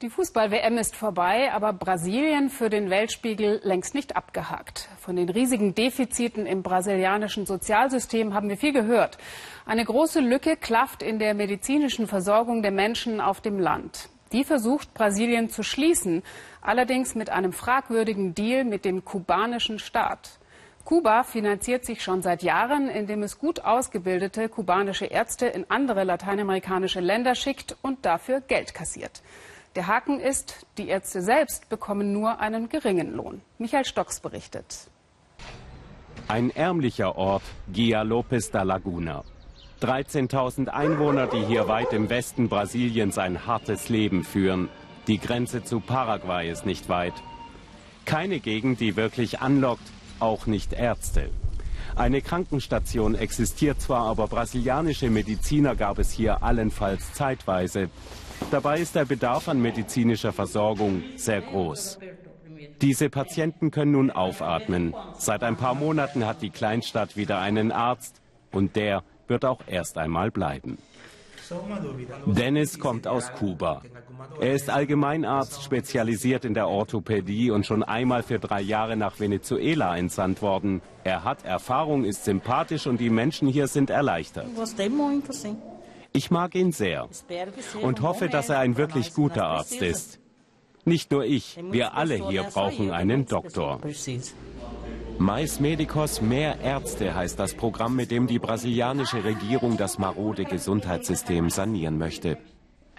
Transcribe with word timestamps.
Die 0.00 0.10
Fußball-WM 0.10 0.78
ist 0.78 0.94
vorbei, 0.94 1.50
aber 1.52 1.72
Brasilien 1.72 2.50
für 2.50 2.70
den 2.70 2.88
Weltspiegel 2.88 3.60
längst 3.64 3.96
nicht 3.96 4.14
abgehakt. 4.14 4.88
Von 5.00 5.16
den 5.16 5.28
riesigen 5.28 5.74
Defiziten 5.74 6.46
im 6.46 6.62
brasilianischen 6.62 7.46
Sozialsystem 7.46 8.32
haben 8.32 8.48
wir 8.48 8.56
viel 8.56 8.72
gehört. 8.72 9.18
Eine 9.66 9.84
große 9.84 10.20
Lücke 10.20 10.56
klafft 10.56 11.02
in 11.02 11.18
der 11.18 11.34
medizinischen 11.34 12.06
Versorgung 12.06 12.62
der 12.62 12.70
Menschen 12.70 13.20
auf 13.20 13.40
dem 13.40 13.58
Land. 13.58 14.08
Die 14.30 14.44
versucht 14.44 14.94
Brasilien 14.94 15.50
zu 15.50 15.64
schließen, 15.64 16.22
allerdings 16.60 17.16
mit 17.16 17.30
einem 17.30 17.52
fragwürdigen 17.52 18.36
Deal 18.36 18.62
mit 18.62 18.84
dem 18.84 19.04
kubanischen 19.04 19.80
Staat. 19.80 20.38
Kuba 20.84 21.24
finanziert 21.24 21.84
sich 21.84 22.04
schon 22.04 22.22
seit 22.22 22.44
Jahren, 22.44 22.88
indem 22.88 23.24
es 23.24 23.40
gut 23.40 23.64
ausgebildete 23.64 24.48
kubanische 24.48 25.06
Ärzte 25.06 25.46
in 25.46 25.68
andere 25.68 26.04
lateinamerikanische 26.04 27.00
Länder 27.00 27.34
schickt 27.34 27.76
und 27.82 28.06
dafür 28.06 28.40
Geld 28.40 28.74
kassiert. 28.74 29.22
Der 29.78 29.86
Haken 29.86 30.18
ist, 30.18 30.66
die 30.76 30.88
Ärzte 30.88 31.22
selbst 31.22 31.68
bekommen 31.68 32.12
nur 32.12 32.40
einen 32.40 32.68
geringen 32.68 33.14
Lohn. 33.14 33.42
Michael 33.58 33.84
Stocks 33.84 34.18
berichtet. 34.18 34.90
Ein 36.26 36.50
ärmlicher 36.50 37.14
Ort, 37.14 37.44
Guia 37.72 38.02
Lopes 38.02 38.50
da 38.50 38.64
Laguna. 38.64 39.22
13.000 39.80 40.66
Einwohner, 40.66 41.28
die 41.28 41.44
hier 41.44 41.68
weit 41.68 41.92
im 41.92 42.10
Westen 42.10 42.48
Brasiliens 42.48 43.18
ein 43.18 43.46
hartes 43.46 43.88
Leben 43.88 44.24
führen. 44.24 44.68
Die 45.06 45.18
Grenze 45.18 45.62
zu 45.62 45.78
Paraguay 45.78 46.50
ist 46.50 46.66
nicht 46.66 46.88
weit. 46.88 47.14
Keine 48.04 48.40
Gegend, 48.40 48.80
die 48.80 48.96
wirklich 48.96 49.38
anlockt, 49.38 49.86
auch 50.18 50.46
nicht 50.46 50.72
Ärzte. 50.72 51.30
Eine 51.98 52.22
Krankenstation 52.22 53.16
existiert 53.16 53.80
zwar, 53.80 54.06
aber 54.06 54.28
brasilianische 54.28 55.10
Mediziner 55.10 55.74
gab 55.74 55.98
es 55.98 56.12
hier 56.12 56.44
allenfalls 56.44 57.12
zeitweise. 57.12 57.90
Dabei 58.52 58.78
ist 58.78 58.94
der 58.94 59.04
Bedarf 59.04 59.48
an 59.48 59.60
medizinischer 59.60 60.32
Versorgung 60.32 61.02
sehr 61.16 61.40
groß. 61.40 61.98
Diese 62.80 63.10
Patienten 63.10 63.72
können 63.72 63.92
nun 63.92 64.10
aufatmen. 64.12 64.94
Seit 65.18 65.42
ein 65.42 65.56
paar 65.56 65.74
Monaten 65.74 66.24
hat 66.24 66.40
die 66.40 66.50
Kleinstadt 66.50 67.16
wieder 67.16 67.40
einen 67.40 67.72
Arzt 67.72 68.20
und 68.52 68.76
der 68.76 69.02
wird 69.26 69.44
auch 69.44 69.62
erst 69.66 69.98
einmal 69.98 70.30
bleiben. 70.30 70.78
Dennis 72.26 72.78
kommt 72.78 73.06
aus 73.06 73.32
Kuba. 73.32 73.82
Er 74.40 74.54
ist 74.54 74.70
Allgemeinarzt, 74.70 75.62
spezialisiert 75.62 76.44
in 76.44 76.54
der 76.54 76.68
Orthopädie 76.68 77.50
und 77.50 77.66
schon 77.66 77.82
einmal 77.82 78.22
für 78.22 78.38
drei 78.38 78.60
Jahre 78.60 78.96
nach 78.96 79.18
Venezuela 79.20 79.96
entsandt 79.96 80.42
worden. 80.42 80.82
Er 81.04 81.24
hat 81.24 81.44
Erfahrung, 81.44 82.04
ist 82.04 82.24
sympathisch 82.24 82.86
und 82.86 82.98
die 82.98 83.10
Menschen 83.10 83.48
hier 83.48 83.66
sind 83.66 83.90
erleichtert. 83.90 84.46
Ich 86.12 86.30
mag 86.30 86.54
ihn 86.54 86.72
sehr 86.72 87.08
und 87.82 88.00
hoffe, 88.00 88.28
dass 88.28 88.48
er 88.48 88.58
ein 88.58 88.76
wirklich 88.76 89.14
guter 89.14 89.46
Arzt 89.46 89.82
ist. 89.82 90.18
Nicht 90.84 91.10
nur 91.10 91.24
ich, 91.24 91.58
wir 91.70 91.94
alle 91.94 92.28
hier 92.28 92.44
brauchen 92.44 92.90
einen 92.90 93.26
Doktor. 93.26 93.80
Mais 95.18 95.58
Medicos, 95.58 96.20
mehr 96.20 96.60
Ärzte 96.60 97.14
heißt 97.14 97.38
das 97.38 97.54
Programm, 97.54 97.96
mit 97.96 98.10
dem 98.12 98.28
die 98.28 98.38
brasilianische 98.38 99.24
Regierung 99.24 99.76
das 99.76 99.98
marode 99.98 100.44
Gesundheitssystem 100.44 101.50
sanieren 101.50 101.98
möchte. 101.98 102.38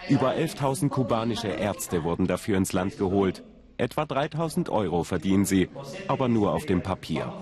Über 0.08 0.32
11.000 0.32 0.90
kubanische 0.90 1.48
Ärzte 1.48 2.04
wurden 2.04 2.26
dafür 2.26 2.58
ins 2.58 2.72
Land 2.72 2.98
geholt. 2.98 3.42
Etwa 3.78 4.02
3.000 4.02 4.68
Euro 4.68 5.04
verdienen 5.04 5.46
sie, 5.46 5.70
aber 6.08 6.28
nur 6.28 6.52
auf 6.52 6.66
dem 6.66 6.82
Papier. 6.82 7.32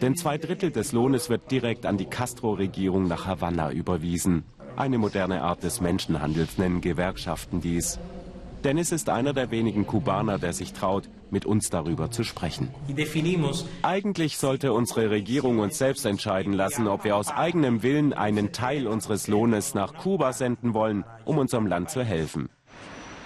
Denn 0.00 0.16
zwei 0.16 0.38
Drittel 0.38 0.70
des 0.70 0.92
Lohnes 0.92 1.28
wird 1.28 1.50
direkt 1.50 1.84
an 1.84 1.98
die 1.98 2.06
Castro-Regierung 2.06 3.06
nach 3.06 3.26
Havanna 3.26 3.70
überwiesen. 3.70 4.44
Eine 4.76 4.96
moderne 4.96 5.42
Art 5.42 5.62
des 5.62 5.82
Menschenhandels 5.82 6.56
nennen 6.56 6.80
Gewerkschaften 6.80 7.60
dies. 7.60 7.98
Dennis 8.64 8.92
ist 8.92 9.10
einer 9.10 9.34
der 9.34 9.50
wenigen 9.50 9.86
Kubaner, 9.86 10.38
der 10.38 10.54
sich 10.54 10.72
traut, 10.72 11.10
mit 11.30 11.44
uns 11.44 11.68
darüber 11.68 12.10
zu 12.10 12.24
sprechen. 12.24 12.70
Eigentlich 13.82 14.38
sollte 14.38 14.72
unsere 14.72 15.10
Regierung 15.10 15.58
uns 15.58 15.76
selbst 15.76 16.06
entscheiden 16.06 16.54
lassen, 16.54 16.88
ob 16.88 17.04
wir 17.04 17.16
aus 17.16 17.28
eigenem 17.28 17.82
Willen 17.82 18.14
einen 18.14 18.52
Teil 18.52 18.86
unseres 18.86 19.28
Lohnes 19.28 19.74
nach 19.74 19.92
Kuba 19.94 20.32
senden 20.32 20.72
wollen, 20.72 21.04
um 21.26 21.36
unserem 21.36 21.66
Land 21.66 21.90
zu 21.90 22.02
helfen. 22.02 22.48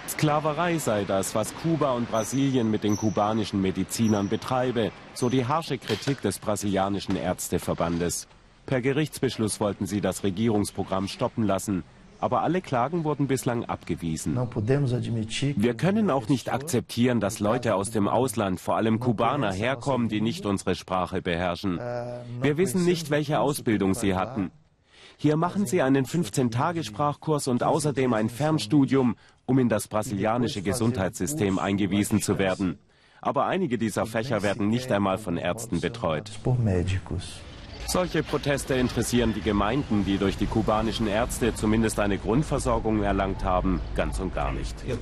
Sklaverei 0.09 0.77
sei 0.79 1.05
das, 1.05 1.35
was 1.35 1.53
Kuba 1.55 1.93
und 1.93 2.11
Brasilien 2.11 2.69
mit 2.69 2.83
den 2.83 2.97
kubanischen 2.97 3.61
Medizinern 3.61 4.27
betreibe, 4.27 4.91
so 5.13 5.29
die 5.29 5.45
harsche 5.45 5.77
Kritik 5.77 6.21
des 6.21 6.39
brasilianischen 6.39 7.15
Ärzteverbandes. 7.15 8.27
Per 8.65 8.81
Gerichtsbeschluss 8.81 9.59
wollten 9.59 9.85
sie 9.85 10.01
das 10.01 10.23
Regierungsprogramm 10.23 11.07
stoppen 11.07 11.43
lassen. 11.43 11.83
Aber 12.21 12.41
alle 12.41 12.61
Klagen 12.61 13.05
wurden 13.05 13.27
bislang 13.27 13.63
abgewiesen. 13.65 14.37
Wir 15.55 15.73
können 15.73 16.09
auch 16.11 16.27
nicht 16.27 16.51
akzeptieren, 16.51 17.19
dass 17.21 17.39
Leute 17.39 17.75
aus 17.75 17.91
dem 17.91 18.07
Ausland, 18.07 18.59
vor 18.59 18.75
allem 18.75 18.99
Kubaner, 18.99 19.53
herkommen, 19.53 20.09
die 20.09 20.19
nicht 20.19 20.45
unsere 20.45 20.75
Sprache 20.75 21.21
beherrschen. 21.21 21.79
Wir 22.41 22.57
wissen 22.57 22.83
nicht, 22.83 23.09
welche 23.09 23.39
Ausbildung 23.39 23.93
sie 23.93 24.15
hatten. 24.15 24.51
Hier 25.17 25.35
machen 25.35 25.65
sie 25.65 25.81
einen 25.81 26.05
15-Tage-Sprachkurs 26.05 27.49
und 27.49 27.63
außerdem 27.63 28.13
ein 28.13 28.29
Fernstudium, 28.29 29.15
um 29.45 29.59
in 29.59 29.67
das 29.67 29.87
brasilianische 29.87 30.61
Gesundheitssystem 30.61 31.59
eingewiesen 31.59 32.21
zu 32.21 32.37
werden. 32.37 32.79
Aber 33.21 33.45
einige 33.45 33.77
dieser 33.77 34.05
Fächer 34.05 34.43
werden 34.43 34.69
nicht 34.69 34.91
einmal 34.91 35.17
von 35.17 35.35
Ärzten 35.37 35.81
betreut. 35.81 36.31
Solche 37.91 38.21
Proteste 38.21 38.75
interessieren 38.75 39.33
die 39.33 39.41
Gemeinden, 39.41 40.05
die 40.05 40.19
durch 40.19 40.37
die 40.37 40.45
kubanischen 40.45 41.07
Ärzte 41.07 41.55
zumindest 41.55 41.99
eine 41.99 42.19
Grundversorgung 42.19 43.01
erlangt 43.01 43.43
haben, 43.43 43.81
ganz 43.95 44.19
und 44.19 44.35
gar 44.35 44.51
nicht. 44.51 44.75
Eh, 44.87 44.95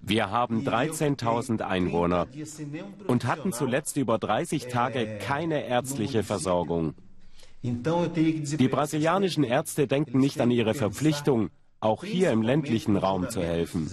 Wir 0.00 0.30
haben 0.30 0.66
13.000 0.66 1.60
Einwohner 1.60 2.26
und 3.06 3.26
hatten 3.26 3.52
zuletzt 3.52 3.98
über 3.98 4.16
30 4.16 4.68
Tage 4.68 5.18
keine 5.18 5.66
ärztliche 5.66 6.22
Versorgung. 6.22 6.94
Die 7.62 8.68
brasilianischen 8.68 9.44
Ärzte 9.44 9.86
denken 9.86 10.18
nicht 10.18 10.40
an 10.40 10.50
ihre 10.50 10.72
Verpflichtung, 10.72 11.50
auch 11.80 12.04
hier 12.04 12.30
im 12.30 12.40
ländlichen 12.40 12.96
Raum 12.96 13.28
zu 13.28 13.42
helfen. 13.42 13.90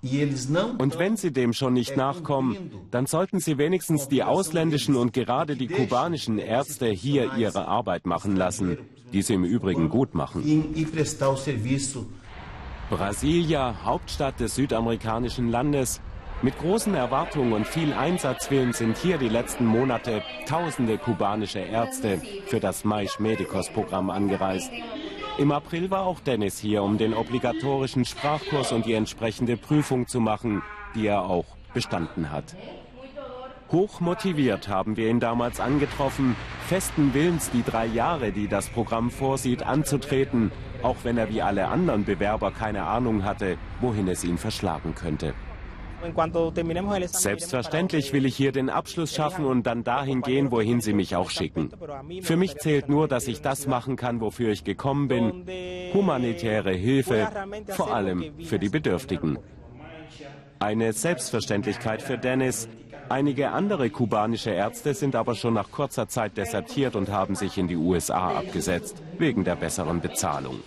Und 0.00 0.98
wenn 0.98 1.16
sie 1.16 1.32
dem 1.32 1.52
schon 1.52 1.72
nicht 1.72 1.96
nachkommen, 1.96 2.70
dann 2.90 3.06
sollten 3.06 3.40
sie 3.40 3.58
wenigstens 3.58 4.08
die 4.08 4.22
ausländischen 4.22 4.94
und 4.94 5.12
gerade 5.12 5.56
die 5.56 5.66
kubanischen 5.66 6.38
Ärzte 6.38 6.86
hier 6.86 7.34
ihre 7.36 7.66
Arbeit 7.66 8.06
machen 8.06 8.36
lassen, 8.36 8.78
die 9.12 9.22
sie 9.22 9.34
im 9.34 9.44
Übrigen 9.44 9.88
gut 9.88 10.14
machen. 10.14 10.44
Brasilia, 12.90 13.74
Hauptstadt 13.84 14.40
des 14.40 14.54
südamerikanischen 14.54 15.50
Landes, 15.50 16.00
mit 16.40 16.56
großen 16.56 16.94
Erwartungen 16.94 17.52
und 17.52 17.66
viel 17.66 17.92
Einsatzwillen 17.92 18.72
sind 18.72 18.96
hier 18.96 19.18
die 19.18 19.28
letzten 19.28 19.66
Monate 19.66 20.22
tausende 20.46 20.96
kubanische 20.96 21.58
Ärzte 21.58 22.22
für 22.46 22.60
das 22.60 22.84
Mais 22.84 23.18
Medicos 23.18 23.68
Programm 23.70 24.08
angereist. 24.08 24.70
Im 25.38 25.52
April 25.52 25.88
war 25.92 26.04
auch 26.04 26.18
Dennis 26.18 26.58
hier, 26.58 26.82
um 26.82 26.98
den 26.98 27.14
obligatorischen 27.14 28.04
Sprachkurs 28.04 28.72
und 28.72 28.86
die 28.86 28.94
entsprechende 28.94 29.56
Prüfung 29.56 30.08
zu 30.08 30.18
machen, 30.18 30.62
die 30.96 31.06
er 31.06 31.22
auch 31.22 31.44
bestanden 31.72 32.32
hat. 32.32 32.56
Hoch 33.70 34.00
motiviert 34.00 34.66
haben 34.66 34.96
wir 34.96 35.08
ihn 35.08 35.20
damals 35.20 35.60
angetroffen, 35.60 36.34
festen 36.66 37.14
Willens, 37.14 37.50
die 37.50 37.62
drei 37.62 37.86
Jahre, 37.86 38.32
die 38.32 38.48
das 38.48 38.68
Programm 38.68 39.12
vorsieht, 39.12 39.62
anzutreten, 39.62 40.50
auch 40.82 40.96
wenn 41.04 41.16
er 41.16 41.28
wie 41.28 41.40
alle 41.40 41.68
anderen 41.68 42.04
Bewerber 42.04 42.50
keine 42.50 42.82
Ahnung 42.82 43.22
hatte, 43.22 43.58
wohin 43.80 44.08
es 44.08 44.24
ihn 44.24 44.38
verschlagen 44.38 44.96
könnte. 44.96 45.34
Selbstverständlich 47.08 48.12
will 48.12 48.24
ich 48.24 48.36
hier 48.36 48.52
den 48.52 48.70
Abschluss 48.70 49.14
schaffen 49.14 49.44
und 49.44 49.66
dann 49.66 49.84
dahin 49.84 50.22
gehen, 50.22 50.50
wohin 50.50 50.80
Sie 50.80 50.92
mich 50.92 51.16
auch 51.16 51.30
schicken. 51.30 51.70
Für 52.22 52.36
mich 52.36 52.56
zählt 52.56 52.88
nur, 52.88 53.08
dass 53.08 53.28
ich 53.28 53.40
das 53.40 53.66
machen 53.66 53.96
kann, 53.96 54.20
wofür 54.20 54.50
ich 54.50 54.64
gekommen 54.64 55.08
bin. 55.08 55.44
Humanitäre 55.92 56.72
Hilfe, 56.72 57.28
vor 57.68 57.92
allem 57.92 58.24
für 58.44 58.58
die 58.58 58.68
Bedürftigen. 58.68 59.38
Eine 60.60 60.92
Selbstverständlichkeit 60.92 62.02
für 62.02 62.18
Dennis. 62.18 62.68
Einige 63.08 63.50
andere 63.50 63.88
kubanische 63.90 64.50
Ärzte 64.50 64.92
sind 64.92 65.16
aber 65.16 65.34
schon 65.34 65.54
nach 65.54 65.70
kurzer 65.70 66.08
Zeit 66.08 66.36
desertiert 66.36 66.94
und 66.94 67.10
haben 67.10 67.36
sich 67.36 67.56
in 67.56 67.68
die 67.68 67.76
USA 67.76 68.36
abgesetzt, 68.36 69.02
wegen 69.18 69.44
der 69.44 69.56
besseren 69.56 70.00
Bezahlung. 70.00 70.60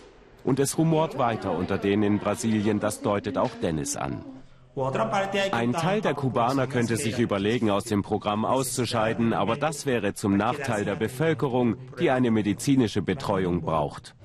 Und 0.44 0.60
es 0.60 0.78
rumort 0.78 1.18
weiter 1.20 1.52
unter 1.52 1.78
denen 1.78 2.04
in 2.04 2.20
Brasilien, 2.20 2.80
das 2.80 3.02
deutet 3.02 3.38
auch 3.38 3.52
Dennis 3.62 3.96
an. 3.96 4.24
Ein 5.52 5.74
Teil 5.74 6.00
der 6.00 6.14
Kubaner 6.14 6.66
könnte 6.66 6.96
sich 6.96 7.20
überlegen, 7.20 7.70
aus 7.70 7.84
dem 7.84 8.04
Programm 8.04 8.46
auszuscheiden, 8.46 9.34
aber 9.34 9.58
das 9.58 9.86
wäre 9.86 10.14
zum 10.14 10.38
Nachteil 10.38 10.86
der 10.86 10.96
Bevölkerung, 10.96 11.76
die 12.00 12.10
eine 12.10 12.32
medizinische 12.32 13.02
Betreuung 13.02 13.62
braucht. 13.62 14.16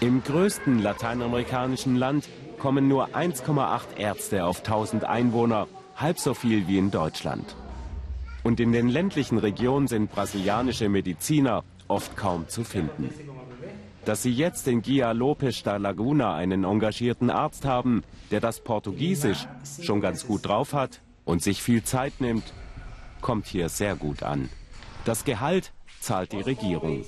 Im 0.00 0.22
größten 0.22 0.82
lateinamerikanischen 0.82 1.96
Land 1.96 2.28
kommen 2.58 2.88
nur 2.88 3.08
1,8 3.14 3.96
Ärzte 3.96 4.44
auf 4.44 4.58
1000 4.58 5.04
Einwohner, 5.04 5.66
halb 5.96 6.18
so 6.18 6.34
viel 6.34 6.68
wie 6.68 6.76
in 6.76 6.90
Deutschland. 6.90 7.56
Und 8.42 8.60
in 8.60 8.72
den 8.72 8.88
ländlichen 8.88 9.38
Regionen 9.38 9.86
sind 9.86 10.10
brasilianische 10.12 10.88
Mediziner 10.88 11.64
oft 11.88 12.16
kaum 12.16 12.48
zu 12.48 12.64
finden. 12.64 13.10
Dass 14.04 14.22
sie 14.22 14.32
jetzt 14.32 14.66
in 14.66 14.82
Guia 14.82 15.12
Lopes 15.12 15.62
da 15.62 15.76
Laguna 15.76 16.34
einen 16.34 16.64
engagierten 16.64 17.30
Arzt 17.30 17.64
haben, 17.64 18.02
der 18.30 18.40
das 18.40 18.60
Portugiesisch 18.60 19.46
schon 19.80 20.00
ganz 20.00 20.26
gut 20.26 20.46
drauf 20.46 20.72
hat 20.72 21.00
und 21.24 21.42
sich 21.42 21.62
viel 21.62 21.84
Zeit 21.84 22.20
nimmt, 22.20 22.52
kommt 23.20 23.46
hier 23.46 23.68
sehr 23.68 23.94
gut 23.94 24.24
an. 24.24 24.48
Das 25.04 25.24
Gehalt 25.24 25.72
zahlt 26.00 26.32
die 26.32 26.40
Regierung. 26.40 27.04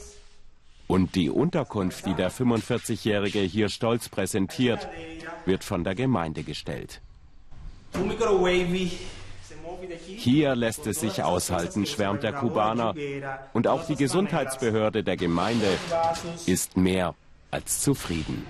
Und 0.87 1.15
die 1.15 1.31
Unterkunft, 1.31 2.07
die 2.07 2.15
der 2.15 2.31
45-Jährige 2.31 3.41
hier 3.41 3.69
stolz 3.69 4.09
präsentiert, 4.09 4.89
wird 5.47 5.65
von 5.65 5.83
der 5.83 5.95
Gemeinde 5.95 6.43
gestellt. 6.43 7.01
Hier 10.07 10.55
lässt 10.55 10.87
es 10.87 11.01
sich 11.01 11.23
aushalten, 11.23 11.87
schwärmt 11.87 12.23
der 12.23 12.33
Kubaner. 12.33 12.95
Und 13.53 13.67
auch 13.69 13.87
die 13.87 13.97
Gesundheitsbehörde 13.97 15.03
der 15.03 15.17
Gemeinde 15.17 15.69
ist 16.47 16.77
mehr 16.77 17.15
als 17.51 17.81
zufrieden. 17.81 18.45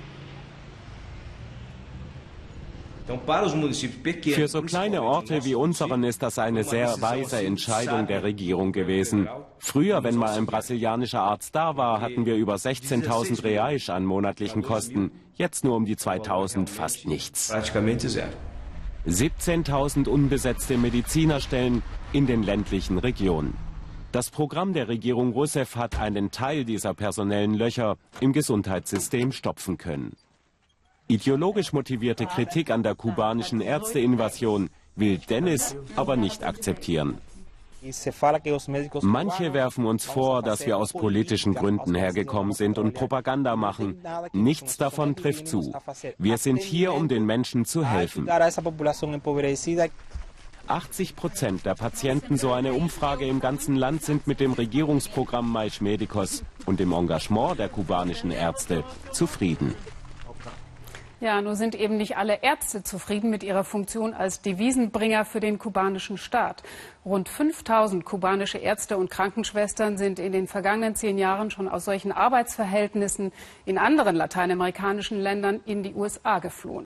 Für 3.06 4.48
so 4.48 4.62
kleine 4.62 5.02
Orte 5.02 5.44
wie 5.44 5.54
unseren 5.54 6.04
ist 6.04 6.22
das 6.22 6.38
eine 6.38 6.64
sehr 6.64 7.02
weise 7.02 7.42
Entscheidung 7.44 8.06
der 8.06 8.22
Regierung 8.22 8.72
gewesen. 8.72 9.28
Früher, 9.58 10.02
wenn 10.04 10.16
mal 10.16 10.38
ein 10.38 10.46
brasilianischer 10.46 11.20
Arzt 11.20 11.54
da 11.54 11.76
war, 11.76 12.00
hatten 12.00 12.24
wir 12.24 12.36
über 12.36 12.54
16.000 12.54 13.44
Reais 13.44 13.90
an 13.90 14.06
monatlichen 14.06 14.62
Kosten. 14.62 15.10
Jetzt 15.34 15.64
nur 15.64 15.76
um 15.76 15.84
die 15.84 15.96
2.000, 15.96 16.66
fast 16.66 17.06
nichts. 17.06 17.52
17.000 19.06 20.08
unbesetzte 20.08 20.78
Medizinerstellen 20.78 21.82
in 22.12 22.26
den 22.26 22.42
ländlichen 22.42 22.98
Regionen. 22.98 23.54
Das 24.12 24.30
Programm 24.30 24.72
der 24.72 24.88
Regierung 24.88 25.32
Rousseff 25.32 25.76
hat 25.76 25.98
einen 25.98 26.30
Teil 26.30 26.64
dieser 26.64 26.94
personellen 26.94 27.54
Löcher 27.54 27.96
im 28.20 28.32
Gesundheitssystem 28.32 29.32
stopfen 29.32 29.76
können. 29.76 30.16
Ideologisch 31.08 31.72
motivierte 31.72 32.24
Kritik 32.24 32.70
an 32.70 32.82
der 32.82 32.94
kubanischen 32.94 33.60
Ärzteinvasion 33.60 34.70
will 34.96 35.18
Dennis 35.18 35.76
aber 35.96 36.16
nicht 36.16 36.44
akzeptieren. 36.44 37.18
Manche 39.02 39.52
werfen 39.52 39.86
uns 39.86 40.04
vor, 40.04 40.42
dass 40.42 40.66
wir 40.66 40.76
aus 40.76 40.92
politischen 40.92 41.54
Gründen 41.54 41.94
hergekommen 41.94 42.52
sind 42.52 42.78
und 42.78 42.94
Propaganda 42.94 43.56
machen. 43.56 44.02
Nichts 44.32 44.76
davon 44.76 45.16
trifft 45.16 45.48
zu. 45.48 45.72
Wir 46.18 46.38
sind 46.38 46.60
hier, 46.60 46.94
um 46.94 47.08
den 47.08 47.24
Menschen 47.26 47.64
zu 47.64 47.84
helfen. 47.84 48.28
80 50.66 51.16
Prozent 51.16 51.66
der 51.66 51.74
Patienten, 51.74 52.38
so 52.38 52.52
eine 52.52 52.72
Umfrage 52.72 53.26
im 53.26 53.40
ganzen 53.40 53.76
Land, 53.76 54.02
sind 54.02 54.26
mit 54.26 54.40
dem 54.40 54.52
Regierungsprogramm 54.52 55.50
Mais 55.50 55.80
Medicos 55.80 56.42
und 56.64 56.80
dem 56.80 56.92
Engagement 56.92 57.58
der 57.58 57.68
kubanischen 57.68 58.30
Ärzte 58.30 58.82
zufrieden. 59.12 59.74
Ja, 61.24 61.40
nur 61.40 61.56
sind 61.56 61.74
eben 61.74 61.96
nicht 61.96 62.18
alle 62.18 62.42
Ärzte 62.42 62.82
zufrieden 62.82 63.30
mit 63.30 63.42
ihrer 63.42 63.64
Funktion 63.64 64.12
als 64.12 64.42
Devisenbringer 64.42 65.24
für 65.24 65.40
den 65.40 65.58
kubanischen 65.58 66.18
Staat. 66.18 66.62
Rund 67.02 67.30
5000 67.30 68.04
kubanische 68.04 68.58
Ärzte 68.58 68.98
und 68.98 69.08
Krankenschwestern 69.08 69.96
sind 69.96 70.18
in 70.18 70.32
den 70.32 70.46
vergangenen 70.46 70.94
zehn 70.96 71.16
Jahren 71.16 71.50
schon 71.50 71.66
aus 71.66 71.86
solchen 71.86 72.12
Arbeitsverhältnissen 72.12 73.32
in 73.64 73.78
anderen 73.78 74.16
lateinamerikanischen 74.16 75.18
Ländern 75.18 75.62
in 75.64 75.82
die 75.82 75.94
USA 75.94 76.40
geflohen. 76.40 76.84